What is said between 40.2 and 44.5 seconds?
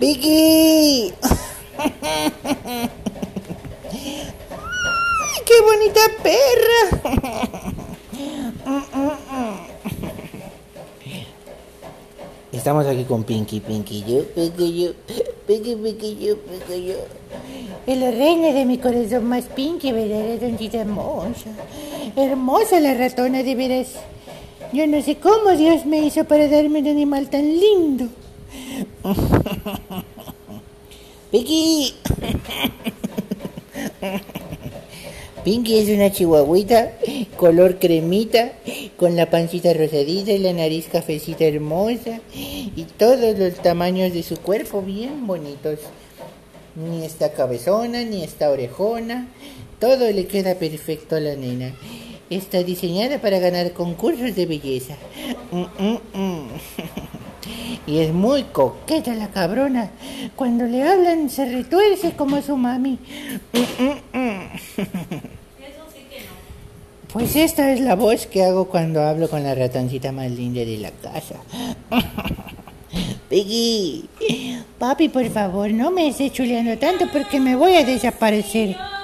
y la nariz cafecita hermosa y todos los tamaños de su